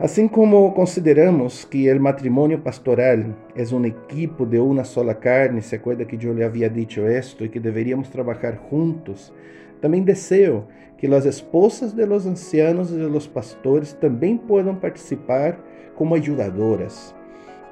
Assim 0.00 0.26
como 0.26 0.74
consideramos 0.74 1.64
que 1.64 1.92
o 1.92 2.00
matrimônio 2.00 2.58
pastoral 2.58 3.26
é 3.54 3.62
um 3.74 3.84
equipo 3.84 4.44
de 4.44 4.58
uma 4.58 4.84
sola 4.84 5.14
carne, 5.14 5.62
se 5.62 5.76
acuerda 5.76 6.04
que 6.04 6.16
eu 6.16 6.34
lhe 6.34 6.42
havia 6.42 6.68
dicho 6.68 7.06
esto 7.06 7.44
e 7.44 7.48
que 7.48 7.60
deveríamos 7.60 8.08
trabalhar 8.08 8.58
juntos, 8.68 9.32
também 9.84 10.02
desejo 10.02 10.64
que 10.96 11.06
as 11.14 11.26
esposas 11.26 11.92
de 11.92 12.06
los 12.06 12.24
ancianos 12.24 12.90
e 12.90 12.94
de 12.94 13.04
los 13.04 13.26
pastores 13.26 13.92
também 13.92 14.34
possam 14.34 14.74
participar 14.74 15.58
como 15.94 16.14
ajudadoras, 16.14 17.14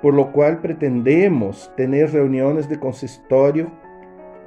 por 0.03 0.13
lo 0.13 0.27
qual 0.27 0.57
pretendemos 0.57 1.69
ter 1.75 1.89
reuniões 1.89 2.67
de 2.67 2.77
consistório 2.77 3.73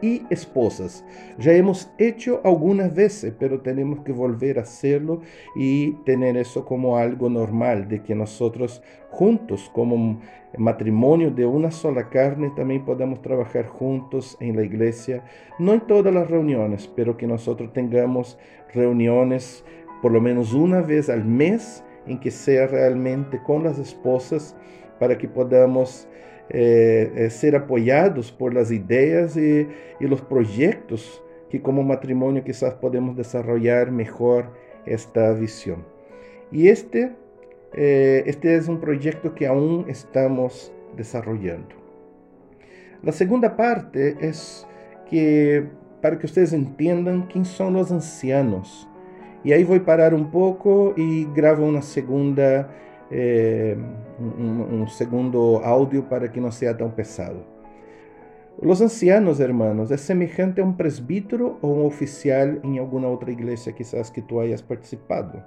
y 0.01 0.23
esposas. 0.29 1.05
Ya 1.37 1.53
hemos 1.53 1.91
hecho 1.97 2.41
algunas 2.43 2.93
veces, 2.93 3.33
pero 3.39 3.61
tenemos 3.61 3.99
que 4.01 4.11
volver 4.11 4.59
a 4.59 4.63
hacerlo 4.63 5.21
y 5.55 5.91
tener 6.05 6.37
eso 6.37 6.65
como 6.65 6.97
algo 6.97 7.29
normal, 7.29 7.87
de 7.87 8.01
que 8.03 8.15
nosotros 8.15 8.81
juntos, 9.09 9.69
como 9.73 10.19
matrimonio 10.57 11.31
de 11.31 11.45
una 11.45 11.71
sola 11.71 12.09
carne, 12.09 12.51
también 12.55 12.85
podamos 12.85 13.21
trabajar 13.21 13.67
juntos 13.67 14.37
en 14.39 14.55
la 14.55 14.63
iglesia, 14.63 15.23
no 15.59 15.73
en 15.73 15.81
todas 15.81 16.13
las 16.13 16.29
reuniones, 16.29 16.89
pero 16.95 17.17
que 17.17 17.27
nosotros 17.27 17.73
tengamos 17.73 18.37
reuniones 18.73 19.63
por 20.01 20.11
lo 20.11 20.21
menos 20.21 20.53
una 20.53 20.81
vez 20.81 21.09
al 21.09 21.25
mes 21.25 21.83
en 22.05 22.19
que 22.19 22.31
sea 22.31 22.67
realmente 22.67 23.41
con 23.41 23.63
las 23.63 23.79
esposas 23.79 24.55
para 24.99 25.17
que 25.17 25.27
podamos 25.27 26.07
eh, 26.49 27.11
eh, 27.15 27.29
ser 27.29 27.55
apoyados 27.55 28.31
por 28.31 28.53
las 28.53 28.71
ideas 28.71 29.35
y, 29.35 29.67
y, 29.99 30.07
los 30.07 30.21
proyectos 30.21 31.23
que 31.49 31.61
como 31.61 31.83
matrimonio 31.83 32.43
quizás 32.43 32.75
podemos 32.75 33.15
desarrollar 33.17 33.91
mejor 33.91 34.51
esta 34.85 35.31
visión. 35.33 35.83
Y 36.51 36.69
este, 36.69 37.11
eh, 37.73 38.23
este 38.25 38.55
es 38.55 38.67
un 38.67 38.79
proyecto 38.79 39.33
que 39.33 39.47
aún 39.47 39.85
estamos 39.89 40.71
desarrollando. 40.95 41.75
La 43.03 43.11
segunda 43.11 43.55
parte 43.57 44.15
es 44.19 44.65
que 45.09 45.65
para 46.01 46.17
que 46.17 46.25
ustedes 46.25 46.53
entiendan 46.53 47.23
quién 47.23 47.45
son 47.45 47.73
los 47.73 47.91
ancianos. 47.91 48.87
Y 49.43 49.51
ahí 49.51 49.63
voy 49.63 49.79
a 49.79 49.85
parar 49.85 50.13
un 50.13 50.31
poco 50.31 50.93
y 50.95 51.25
grabo 51.35 51.65
una 51.65 51.81
segunda 51.81 52.69
eh, 53.11 53.77
un, 54.19 54.61
un, 54.61 54.87
segundo 54.87 55.61
audio 55.63 56.07
para 56.09 56.31
que 56.31 56.41
no 56.41 56.51
sea 56.51 56.75
tan 56.75 56.95
pesado. 56.95 57.45
Los 58.61 58.81
ancianos, 58.81 59.39
hermanos, 59.39 59.91
es 59.91 60.01
semejante 60.01 60.61
a 60.61 60.63
un 60.63 60.77
presbítero 60.77 61.57
o 61.61 61.67
un 61.67 61.85
oficial 61.85 62.61
en 62.63 62.79
alguna 62.79 63.09
otra 63.09 63.31
iglesia 63.31 63.73
quizás 63.73 64.09
que 64.09 64.21
tú 64.21 64.39
hayas 64.39 64.63
participado. 64.63 65.43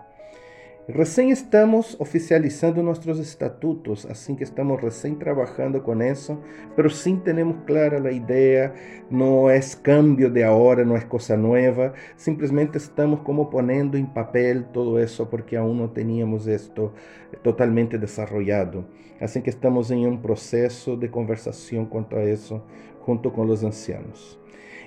Recién 0.88 1.28
estamos 1.28 1.98
oficializando 2.00 2.82
nuestros 2.82 3.18
estatutos, 3.18 4.06
así 4.06 4.34
que 4.36 4.44
estamos 4.44 4.80
recién 4.80 5.18
trabajando 5.18 5.84
con 5.84 6.00
eso, 6.00 6.40
pero 6.76 6.88
sí 6.88 7.20
tenemos 7.22 7.58
clara 7.66 7.98
la 7.98 8.10
idea, 8.10 8.72
no 9.10 9.50
es 9.50 9.76
cambio 9.76 10.30
de 10.30 10.44
ahora, 10.44 10.86
no 10.86 10.96
es 10.96 11.04
cosa 11.04 11.36
nueva, 11.36 11.92
simplemente 12.16 12.78
estamos 12.78 13.20
como 13.20 13.50
poniendo 13.50 13.98
en 13.98 14.06
papel 14.14 14.64
todo 14.72 14.98
eso 14.98 15.28
porque 15.28 15.58
aún 15.58 15.76
no 15.76 15.90
teníamos 15.90 16.46
esto 16.46 16.94
totalmente 17.42 17.98
desarrollado. 17.98 18.86
Así 19.20 19.42
que 19.42 19.50
estamos 19.50 19.90
en 19.90 20.06
un 20.06 20.22
proceso 20.22 20.96
de 20.96 21.10
conversación 21.10 21.84
cuanto 21.84 22.16
a 22.16 22.22
eso 22.22 22.64
junto 23.00 23.34
con 23.34 23.46
los 23.46 23.62
ancianos. 23.62 24.40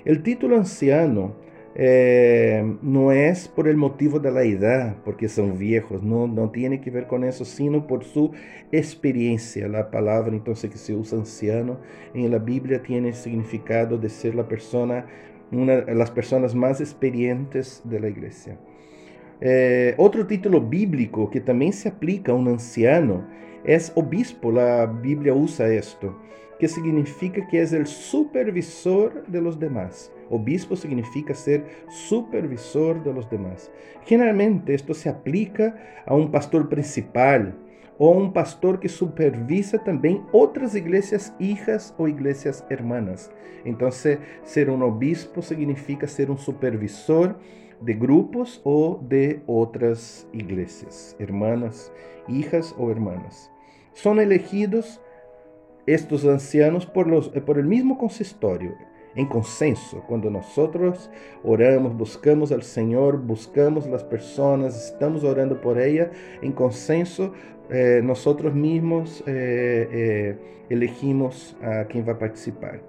El 0.04 0.24
título 0.24 0.56
anciano 0.56 1.36
eh, 1.74 2.76
no 2.82 3.12
es 3.12 3.48
por 3.48 3.66
el 3.66 3.76
motivo 3.76 4.18
de 4.18 4.30
la 4.30 4.42
edad, 4.42 4.96
porque 5.04 5.28
son 5.28 5.58
viejos, 5.58 6.02
no, 6.02 6.26
no 6.26 6.50
tiene 6.50 6.80
que 6.80 6.90
ver 6.90 7.06
con 7.06 7.24
eso, 7.24 7.44
sino 7.44 7.86
por 7.86 8.04
su 8.04 8.32
experiencia. 8.70 9.68
La 9.68 9.90
palabra 9.90 10.34
entonces 10.34 10.70
que 10.70 10.78
se 10.78 10.94
usa 10.94 11.18
anciano 11.18 11.78
en 12.14 12.30
la 12.30 12.38
Biblia 12.38 12.82
tiene 12.82 13.08
el 13.08 13.14
significado 13.14 13.96
de 13.96 14.08
ser 14.08 14.34
la 14.34 14.46
persona, 14.48 15.06
una 15.50 15.80
de 15.80 15.94
las 15.94 16.10
personas 16.10 16.54
más 16.54 16.80
experientes 16.80 17.80
de 17.84 18.00
la 18.00 18.08
iglesia. 18.08 18.58
Eh, 19.40 19.94
otro 19.96 20.26
título 20.26 20.60
bíblico 20.60 21.28
que 21.28 21.40
también 21.40 21.72
se 21.72 21.88
aplica 21.88 22.32
a 22.32 22.34
un 22.34 22.48
anciano 22.48 23.26
es 23.64 23.92
obispo, 23.94 24.52
la 24.52 24.86
Biblia 24.86 25.34
usa 25.34 25.72
esto, 25.72 26.16
que 26.58 26.68
significa 26.68 27.46
que 27.48 27.60
es 27.62 27.72
el 27.72 27.86
supervisor 27.86 29.26
de 29.26 29.40
los 29.40 29.58
demás. 29.58 30.12
Obispo 30.32 30.76
significa 30.76 31.34
ser 31.34 31.64
supervisor 31.88 33.04
de 33.04 33.12
los 33.12 33.28
demás. 33.28 33.70
Generalmente 34.06 34.74
esto 34.74 34.94
se 34.94 35.10
aplica 35.10 35.76
a 36.06 36.14
un 36.14 36.30
pastor 36.30 36.68
principal 36.70 37.54
o 37.98 38.10
un 38.10 38.32
pastor 38.32 38.80
que 38.80 38.88
supervisa 38.88 39.84
también 39.84 40.22
otras 40.32 40.74
iglesias 40.74 41.34
hijas 41.38 41.94
o 41.98 42.08
iglesias 42.08 42.64
hermanas. 42.70 43.30
Entonces, 43.66 44.18
ser 44.42 44.70
un 44.70 44.82
obispo 44.82 45.42
significa 45.42 46.08
ser 46.08 46.30
un 46.30 46.38
supervisor 46.38 47.38
de 47.82 47.94
grupos 47.94 48.62
o 48.64 49.00
de 49.06 49.42
otras 49.46 50.26
iglesias, 50.32 51.14
hermanas, 51.18 51.92
hijas 52.26 52.74
o 52.78 52.90
hermanas. 52.90 53.50
Son 53.92 54.18
elegidos 54.18 55.00
estos 55.86 56.24
ancianos 56.24 56.86
por, 56.86 57.06
los, 57.06 57.28
por 57.28 57.58
el 57.58 57.66
mismo 57.66 57.98
consistorio, 57.98 58.74
en 59.14 59.26
consenso. 59.26 60.02
Cuando 60.06 60.30
nosotros 60.30 61.10
oramos, 61.42 61.96
buscamos 61.96 62.52
al 62.52 62.62
Señor, 62.62 63.18
buscamos 63.18 63.86
las 63.86 64.04
personas, 64.04 64.92
estamos 64.92 65.24
orando 65.24 65.60
por 65.60 65.80
ella, 65.80 66.10
en 66.40 66.52
consenso, 66.52 67.32
eh, 67.70 68.00
nosotros 68.02 68.54
mismos 68.54 69.22
eh, 69.26 69.88
eh, 69.90 70.36
elegimos 70.68 71.56
a 71.62 71.84
quien 71.84 72.06
va 72.06 72.12
a 72.12 72.18
participar. 72.18 72.80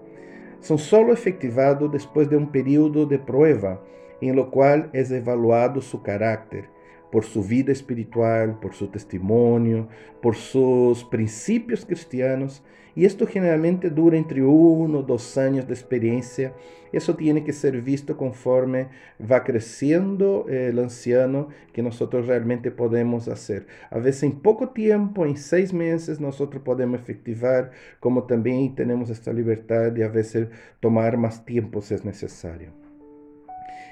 Son 0.60 0.78
solo 0.78 1.14
efectivados 1.14 1.92
después 1.92 2.30
de 2.30 2.38
un 2.38 2.52
periodo 2.52 3.06
de 3.06 3.20
prueba, 3.20 3.82
en 4.22 4.36
lo 4.36 4.50
cual 4.50 4.90
es 4.94 5.12
evaluado 5.12 5.82
su 5.82 6.02
carácter 6.02 6.73
por 7.14 7.26
su 7.26 7.44
vida 7.44 7.72
espiritual, 7.72 8.60
por 8.60 8.74
su 8.74 8.88
testimonio, 8.88 9.88
por 10.20 10.36
sus 10.36 11.04
principios 11.04 11.86
cristianos. 11.86 12.64
Y 12.96 13.06
esto 13.06 13.28
generalmente 13.28 13.92
dura 13.92 14.18
entre 14.18 14.42
uno 14.42 14.98
o 14.98 15.04
dos 15.04 15.38
años 15.38 15.68
de 15.68 15.76
experiencia. 15.76 16.54
Eso 16.92 17.16
tiene 17.16 17.44
que 17.44 17.54
ser 17.54 17.80
visto 17.84 18.18
conforme 18.18 18.88
va 19.20 19.44
creciendo 19.44 20.48
el 20.50 20.80
anciano 20.80 21.50
que 21.72 21.84
nosotros 21.84 22.26
realmente 22.26 22.72
podemos 22.72 23.28
hacer. 23.28 23.68
A 23.92 24.00
veces 24.00 24.24
en 24.24 24.40
poco 24.40 24.70
tiempo, 24.70 25.24
en 25.28 25.38
seis 25.38 25.72
meses, 25.72 26.20
nosotros 26.20 26.64
podemos 26.64 27.00
efectivar, 27.00 27.70
como 28.00 28.24
también 28.24 28.74
tenemos 28.74 29.12
esta 29.12 29.32
libertad 29.32 29.92
de 29.92 30.04
a 30.04 30.08
veces 30.08 30.48
tomar 30.80 31.18
más 31.18 31.46
tiempo 31.46 31.80
si 31.84 31.94
es 31.94 32.04
necesario. 32.04 32.83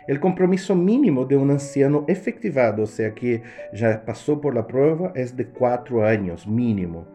El 0.07 0.19
compromiso 0.19 0.75
mínimo 0.75 1.25
de 1.25 1.37
un 1.37 1.51
anciano 1.51 2.05
efectivado, 2.07 2.83
o 2.83 2.87
sea 2.87 3.13
que 3.13 3.43
ya 3.73 4.03
pasó 4.03 4.41
por 4.41 4.55
la 4.55 4.65
prueba, 4.65 5.11
es 5.15 5.37
de 5.37 5.45
cuatro 5.45 6.05
años 6.05 6.47
mínimo. 6.47 7.07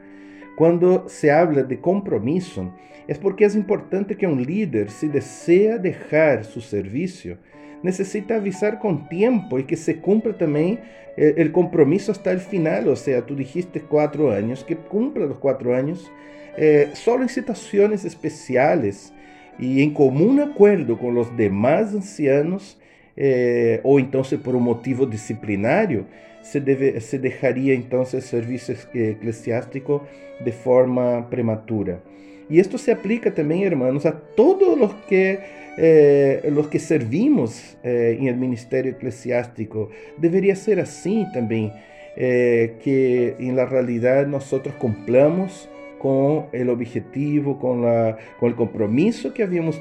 Cuando 0.57 1.09
se 1.09 1.31
habla 1.31 1.63
de 1.65 1.81
compromiso, 1.81 2.73
es 3.09 3.19
porque 3.19 3.45
es 3.45 3.55
importante 3.55 4.17
que 4.17 4.27
un 4.27 4.43
líder, 4.43 4.91
si 4.91 5.09
desea 5.09 5.79
dejar 5.79 6.45
su 6.45 6.61
servicio, 6.61 7.39
necesita 7.83 8.37
avisar 8.37 8.79
con 8.79 9.09
tiempo 9.09 9.59
y 9.59 9.65
que 9.65 9.77
se 9.77 10.01
cumpla 10.01 10.37
también 10.37 10.81
eh, 11.17 11.35
el 11.37 11.53
compromiso 11.53 12.13
hasta 12.13 12.33
el 12.33 12.41
final. 12.41 12.89
O 12.89 12.97
sea, 12.97 13.25
tú 13.25 13.37
dijiste 13.37 13.81
cuatro 13.81 14.33
años, 14.33 14.65
que 14.65 14.77
cumpla 14.77 15.27
los 15.27 15.39
cuatro 15.39 15.75
años, 15.75 16.11
eh, 16.57 16.91
solo 16.95 17.23
en 17.23 17.29
situaciones 17.29 18.05
especiales 18.05 19.13
y 19.59 19.83
en 19.83 19.93
común 19.93 20.41
acuerdo 20.41 20.99
con 20.99 21.15
los 21.15 21.35
demás 21.37 21.95
ancianos, 21.95 22.79
eh, 23.17 23.81
ou 23.83 23.99
então 23.99 24.23
se 24.23 24.37
por 24.37 24.55
um 24.55 24.61
motivo 24.61 25.07
disciplinário, 25.07 26.07
se, 26.43 26.61
deve, 26.61 27.01
se 27.01 27.19
deixaria 27.19 27.75
então 27.75 28.03
o 28.03 28.07
serviço 28.07 28.73
eclesiástico 28.95 30.07
de 30.41 30.53
forma 30.53 31.27
prematura. 31.29 32.03
E 32.49 32.61
isto 32.61 32.79
se 32.79 32.91
aplica 32.91 33.31
também, 33.31 33.65
hermanos, 33.65 34.07
a 34.07 34.13
todos 34.13 34.81
os 34.81 34.93
que, 35.09 35.39
eh, 35.77 36.43
los 36.53 36.69
que 36.69 36.79
servimos 36.79 37.77
eh, 37.83 38.17
em 38.21 38.33
ministério 38.35 38.91
eclesiástico. 38.91 39.91
Deveria 40.17 40.55
ser 40.55 40.79
assim 40.79 41.27
também, 41.33 41.73
eh, 42.17 42.71
que 42.81 43.35
em 43.41 43.51
la 43.53 43.65
realidade 43.65 44.31
nós 44.31 44.45
cumplamos 44.79 45.69
con 45.99 46.47
el 46.53 46.71
objetivo, 46.71 47.59
con, 47.59 47.83
la, 47.83 48.17
con 48.39 48.51
el 48.51 48.55
compromiso 48.55 49.33
que 49.33 49.43
habíamos 49.43 49.81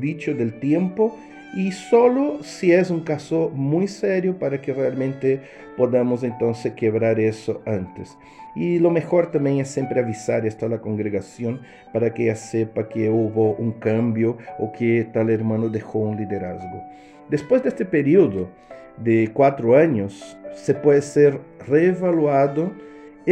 dicho 0.00 0.34
del 0.34 0.58
tiempo 0.60 1.16
y 1.54 1.72
solo 1.72 2.42
si 2.42 2.72
es 2.72 2.90
un 2.90 3.00
caso 3.00 3.50
muy 3.54 3.88
serio 3.88 4.38
para 4.38 4.60
que 4.60 4.72
realmente 4.72 5.40
podamos 5.76 6.22
entonces 6.22 6.74
quebrar 6.74 7.18
eso 7.18 7.60
antes. 7.66 8.16
Y 8.54 8.78
lo 8.78 8.90
mejor 8.90 9.30
también 9.30 9.58
es 9.58 9.68
siempre 9.68 10.00
avisar 10.00 10.46
esto 10.46 10.66
a 10.66 10.68
la 10.68 10.80
congregación 10.80 11.60
para 11.92 12.12
que 12.12 12.24
ella 12.24 12.36
sepa 12.36 12.88
que 12.88 13.08
hubo 13.08 13.54
un 13.54 13.72
cambio 13.72 14.38
o 14.58 14.72
que 14.72 15.08
tal 15.12 15.30
hermano 15.30 15.68
dejó 15.68 16.00
un 16.00 16.16
liderazgo. 16.16 16.82
Después 17.28 17.62
de 17.62 17.68
este 17.68 17.84
periodo 17.84 18.48
de 18.96 19.30
cuatro 19.32 19.76
años, 19.76 20.36
se 20.54 20.74
puede 20.74 21.00
ser 21.00 21.40
reevaluado 21.66 22.72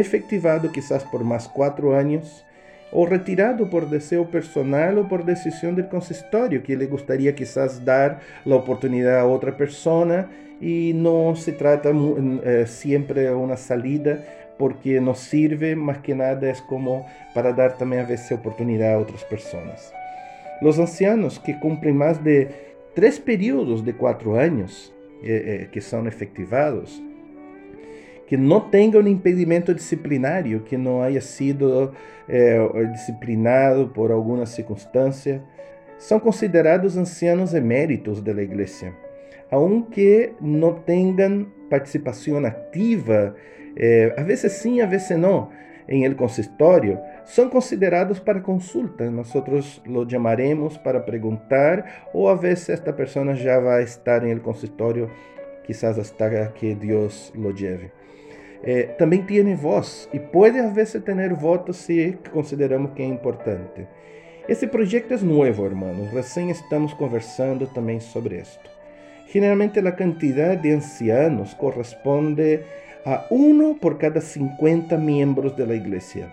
efectivado 0.00 0.70
quizás 0.72 1.04
por 1.04 1.24
más 1.24 1.48
cuatro 1.48 1.96
años, 1.96 2.44
o 2.90 3.06
retirado 3.06 3.68
por 3.68 3.90
deseo 3.90 4.30
personal 4.30 4.98
o 4.98 5.08
por 5.08 5.24
decisión 5.24 5.76
del 5.76 5.88
consistorio, 5.88 6.62
que 6.62 6.76
le 6.76 6.86
gustaría 6.86 7.34
quizás 7.34 7.84
dar 7.84 8.20
la 8.44 8.56
oportunidad 8.56 9.20
a 9.20 9.26
otra 9.26 9.56
persona 9.56 10.30
y 10.60 10.92
no 10.94 11.36
se 11.36 11.52
trata 11.52 11.90
eh, 11.90 12.64
siempre 12.66 13.22
de 13.22 13.34
una 13.34 13.56
salida 13.56 14.24
porque 14.58 15.00
nos 15.00 15.20
sirve 15.20 15.76
más 15.76 15.98
que 15.98 16.14
nada 16.14 16.50
es 16.50 16.60
como 16.62 17.06
para 17.34 17.52
dar 17.52 17.76
también 17.76 18.04
a 18.04 18.08
veces 18.08 18.32
oportunidad 18.32 18.94
a 18.94 18.98
otras 18.98 19.22
personas. 19.24 19.92
Los 20.60 20.78
ancianos 20.78 21.38
que 21.38 21.58
cumplen 21.60 21.96
más 21.96 22.24
de 22.24 22.74
tres 22.94 23.20
periodos 23.20 23.84
de 23.84 23.94
cuatro 23.94 24.36
años, 24.36 24.92
eh, 25.22 25.62
eh, 25.62 25.68
que 25.70 25.80
son 25.80 26.08
efectivados, 26.08 27.00
que 28.28 28.36
não 28.36 28.60
tenha 28.60 28.98
um 28.98 29.08
impedimento 29.08 29.74
disciplinário, 29.74 30.60
que 30.60 30.76
não 30.76 31.00
haya 31.00 31.20
sido 31.20 31.94
eh, 32.28 32.58
disciplinado 32.92 33.88
por 33.88 34.10
alguma 34.10 34.44
circunstância, 34.44 35.42
são 35.98 36.20
considerados 36.20 36.98
ancianos 36.98 37.54
eméritos 37.54 38.20
da 38.20 38.30
igreja, 38.32 38.92
aunque 39.50 40.34
não 40.42 40.74
tenham 40.74 41.46
participação 41.70 42.44
ativa, 42.44 43.34
eh, 43.74 44.14
a 44.14 44.22
vezes 44.22 44.52
sim, 44.52 44.82
a 44.82 44.86
vezes 44.86 45.16
não, 45.16 45.48
em 45.88 46.04
el 46.04 46.14
consistório, 46.14 46.98
são 47.24 47.48
considerados 47.48 48.18
para 48.18 48.40
consulta. 48.40 49.10
Nós 49.10 49.32
lo 49.86 50.06
chamaremos 50.06 50.76
para 50.76 51.00
perguntar, 51.00 52.10
ou 52.12 52.28
a 52.28 52.34
vezes 52.34 52.68
esta 52.68 52.92
pessoa 52.92 53.34
já 53.34 53.58
vai 53.58 53.84
estar 53.84 54.22
em 54.22 54.32
el 54.32 54.42
consistório, 54.42 55.08
quizás 55.64 55.98
hasta 55.98 56.48
que 56.48 56.74
Deus 56.74 57.32
lo 57.34 57.52
lleve 57.52 57.97
eh, 58.62 58.94
também 58.98 59.22
tem 59.22 59.54
voz 59.54 60.08
e 60.12 60.18
pode 60.18 60.58
a 60.58 60.68
vezes 60.68 61.02
ter 61.02 61.34
votos 61.34 61.76
se 61.76 62.18
consideramos 62.32 62.92
que 62.92 63.02
é 63.02 63.06
importante. 63.06 63.86
Esse 64.48 64.66
projeto 64.66 65.12
é 65.12 65.18
novo, 65.18 65.66
hermanos. 65.66 66.10
Recém 66.10 66.50
estamos 66.50 66.94
conversando 66.94 67.66
também 67.66 68.00
sobre 68.00 68.40
isto. 68.40 68.70
Generalmente 69.30 69.78
a 69.78 69.92
quantidade 69.92 70.62
de 70.62 70.72
ancianos 70.72 71.52
corresponde 71.52 72.60
a 73.04 73.26
um 73.30 73.74
por 73.74 73.98
cada 73.98 74.20
50 74.20 74.96
membros 74.96 75.52
da 75.52 75.64
igreja. 75.74 76.32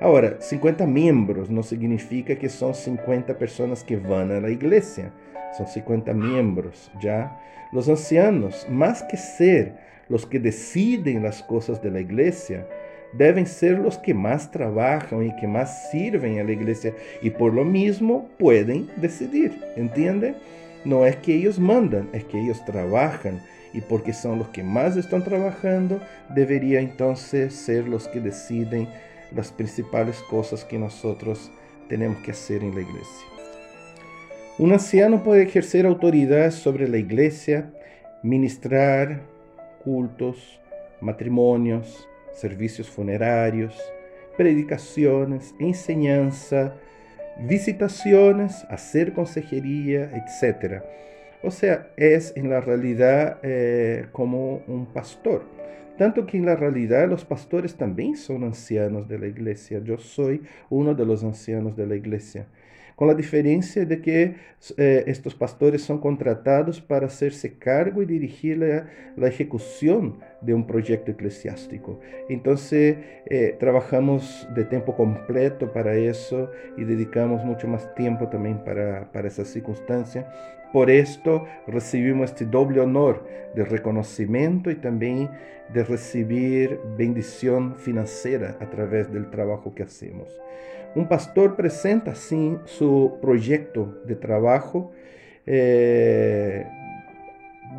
Agora, 0.00 0.36
50 0.40 0.86
membros 0.86 1.48
não 1.48 1.62
significa 1.62 2.34
que 2.34 2.48
são 2.48 2.72
50 2.72 3.34
pessoas 3.34 3.82
que 3.82 3.96
vão 3.96 4.44
à 4.44 4.50
igreja. 4.50 5.12
São 5.56 5.66
50 5.66 6.12
membros, 6.14 6.90
já. 7.00 7.30
Os 7.72 7.88
ancianos, 7.88 8.66
mais 8.68 9.02
que 9.02 9.16
ser 9.16 9.74
los 10.08 10.26
que 10.26 10.38
deciden 10.38 11.22
las 11.22 11.42
cosas 11.42 11.80
de 11.80 11.90
la 11.90 12.00
iglesia, 12.00 12.66
deben 13.12 13.46
ser 13.46 13.78
los 13.78 13.98
que 13.98 14.14
más 14.14 14.50
trabajan 14.50 15.26
y 15.26 15.36
que 15.36 15.46
más 15.46 15.90
sirven 15.90 16.38
a 16.38 16.44
la 16.44 16.52
iglesia 16.52 16.94
y 17.20 17.30
por 17.30 17.52
lo 17.52 17.64
mismo 17.64 18.28
pueden 18.38 18.88
decidir, 18.96 19.52
¿entiende? 19.76 20.34
No 20.84 21.06
es 21.06 21.16
que 21.16 21.34
ellos 21.34 21.58
mandan, 21.58 22.08
es 22.12 22.24
que 22.24 22.40
ellos 22.40 22.64
trabajan 22.64 23.40
y 23.72 23.80
porque 23.80 24.12
son 24.12 24.38
los 24.38 24.48
que 24.48 24.62
más 24.62 24.96
están 24.96 25.24
trabajando, 25.24 26.00
debería 26.34 26.80
entonces 26.80 27.54
ser 27.54 27.88
los 27.88 28.08
que 28.08 28.20
deciden 28.20 28.88
las 29.34 29.50
principales 29.50 30.20
cosas 30.28 30.64
que 30.64 30.78
nosotros 30.78 31.50
tenemos 31.88 32.18
que 32.18 32.32
hacer 32.32 32.62
en 32.62 32.74
la 32.74 32.80
iglesia. 32.80 33.31
Un 34.58 34.70
anciano 34.70 35.22
puede 35.22 35.44
ejercer 35.44 35.86
autoridad 35.86 36.50
sobre 36.50 36.86
la 36.86 36.98
iglesia, 36.98 37.72
ministrar, 38.22 39.22
cultos, 39.82 40.60
matrimonios, 41.00 42.06
servicios 42.34 42.90
funerarios, 42.90 43.74
predicaciones, 44.36 45.54
enseñanza, 45.58 46.74
visitaciones, 47.40 48.64
hacer 48.68 49.14
consejería, 49.14 50.10
etc. 50.12 50.82
O 51.42 51.50
sea, 51.50 51.88
es 51.96 52.34
en 52.36 52.50
la 52.50 52.60
realidad 52.60 53.38
eh, 53.42 54.04
como 54.12 54.62
un 54.66 54.84
pastor. 54.84 55.44
Tanto 55.96 56.26
que 56.26 56.36
en 56.36 56.44
la 56.44 56.56
realidad 56.56 57.08
los 57.08 57.24
pastores 57.24 57.74
también 57.76 58.18
son 58.18 58.44
ancianos 58.44 59.08
de 59.08 59.18
la 59.18 59.28
iglesia. 59.28 59.80
Yo 59.82 59.96
soy 59.96 60.42
uno 60.68 60.94
de 60.94 61.06
los 61.06 61.24
ancianos 61.24 61.74
de 61.74 61.86
la 61.86 61.96
iglesia 61.96 62.46
con 62.96 63.08
la 63.08 63.14
diferencia 63.14 63.84
de 63.84 64.00
que 64.00 64.34
eh, 64.76 65.04
estos 65.06 65.34
pastores 65.34 65.82
son 65.82 65.98
contratados 65.98 66.80
para 66.80 67.06
hacerse 67.06 67.58
cargo 67.58 68.02
y 68.02 68.06
dirigir 68.06 68.58
la, 68.58 69.26
ejecución 69.26 70.18
de 70.40 70.54
un 70.54 70.66
proyecto 70.66 71.10
eclesiástico. 71.10 72.00
Entonces, 72.28 72.96
eh, 73.26 73.56
trabajamos 73.58 74.46
de 74.54 74.64
tiempo 74.64 74.94
completo 74.94 75.72
para 75.72 75.94
eso 75.94 76.50
y 76.76 76.84
dedicamos 76.84 77.44
mucho 77.44 77.66
más 77.68 77.94
tiempo 77.94 78.28
también 78.28 78.62
para, 78.64 79.10
para 79.12 79.28
esa 79.28 79.44
circunstancia. 79.44 80.26
Por 80.72 80.90
esto 80.90 81.46
recibimos 81.66 82.30
este 82.30 82.46
doble 82.46 82.80
honor 82.80 83.26
de 83.54 83.64
reconocimiento 83.64 84.70
y 84.70 84.76
también 84.76 85.28
de 85.72 85.84
recibir 85.84 86.80
bendición 86.96 87.76
financiera 87.76 88.56
a 88.60 88.70
través 88.70 89.12
del 89.12 89.30
trabajo 89.30 89.74
que 89.74 89.82
hacemos. 89.82 90.28
Un 90.94 91.08
pastor 91.08 91.56
presenta 91.56 92.10
así 92.10 92.58
su 92.64 93.18
proyecto 93.22 94.02
de 94.04 94.14
trabajo 94.14 94.92
eh, 95.46 96.66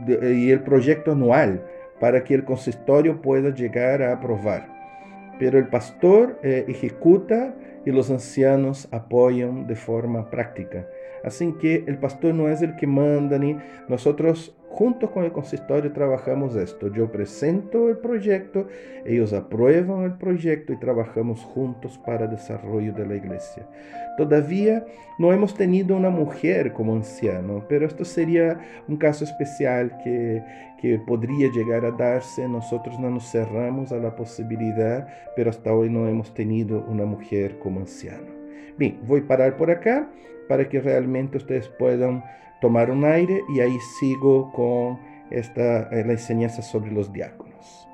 y 0.07 0.49
el 0.49 0.61
proyecto 0.61 1.11
anual 1.11 1.63
para 1.99 2.23
que 2.23 2.33
el 2.33 2.43
consistorio 2.43 3.21
pueda 3.21 3.53
llegar 3.53 4.01
a 4.01 4.13
aprobar. 4.13 4.67
Pero 5.37 5.59
el 5.59 5.67
pastor 5.67 6.39
eh, 6.43 6.65
ejecuta 6.67 7.55
y 7.85 7.91
los 7.91 8.09
ancianos 8.09 8.87
apoyan 8.91 9.67
de 9.67 9.75
forma 9.75 10.29
práctica. 10.31 10.87
Así 11.23 11.53
que 11.53 11.83
el 11.87 11.97
pastor 11.97 12.33
no 12.33 12.49
es 12.49 12.61
el 12.61 12.75
que 12.75 12.87
manda 12.87 13.37
ni 13.37 13.57
nosotros 13.87 14.55
juntos 14.73 15.11
con 15.11 15.23
el 15.23 15.31
consistorio 15.31 15.93
trabajamos 15.93 16.55
esto. 16.55 16.91
Yo 16.91 17.11
presento 17.11 17.89
el 17.89 17.97
proyecto, 17.97 18.67
ellos 19.05 19.31
aprueban 19.31 20.03
el 20.03 20.13
proyecto 20.13 20.73
y 20.73 20.77
trabajamos 20.77 21.41
juntos 21.41 21.99
para 22.03 22.25
el 22.25 22.31
desarrollo 22.31 22.91
de 22.91 23.05
la 23.05 23.15
iglesia. 23.15 23.67
Todavía 24.17 24.83
no 25.19 25.31
hemos 25.31 25.53
tenido 25.53 25.95
una 25.95 26.09
mujer 26.09 26.73
como 26.73 26.95
anciano, 26.95 27.63
pero 27.69 27.85
esto 27.85 28.03
sería 28.03 28.59
un 28.87 28.97
caso 28.97 29.25
especial 29.25 29.95
que, 30.03 30.43
que 30.81 30.97
podría 30.97 31.51
llegar 31.51 31.85
a 31.85 31.91
darse. 31.91 32.47
Nosotros 32.47 32.99
no 32.99 33.11
nos 33.11 33.31
cerramos 33.31 33.91
a 33.91 33.97
la 33.97 34.15
posibilidad, 34.15 35.07
pero 35.35 35.51
hasta 35.51 35.71
hoy 35.71 35.91
no 35.91 36.07
hemos 36.07 36.33
tenido 36.33 36.83
una 36.87 37.05
mujer 37.05 37.59
como 37.59 37.79
anciano. 37.79 38.33
Bien, 38.75 38.99
voy 39.05 39.21
a 39.21 39.27
parar 39.27 39.55
por 39.55 39.69
acá 39.69 40.09
para 40.47 40.69
que 40.69 40.79
realmente 40.79 41.37
ustedes 41.37 41.67
puedan 41.67 42.23
tomar 42.61 42.91
un 42.91 43.05
aire 43.05 43.41
y 43.53 43.59
ahí 43.59 43.77
sigo 43.99 44.51
con 44.53 44.99
esta, 45.29 45.89
eh, 45.89 46.05
la 46.05 46.13
enseñanza 46.13 46.61
sobre 46.61 46.91
los 46.91 47.11
diáconos. 47.11 47.87